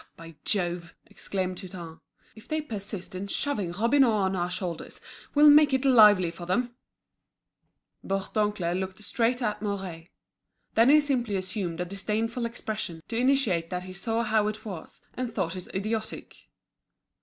[0.03, 1.99] "Ah, by Jove!" exclaimed Hutin,
[2.35, 4.99] "if they persist in shoving Robineau on our shoulders,
[5.35, 6.73] we'll make it lively for them!"
[8.03, 10.07] Bourdoncle looked straight at Mouret.
[10.73, 15.03] Then he simply assumed a disdainful expression, to intimate that he saw how it was,
[15.13, 16.35] and thought it idiotic.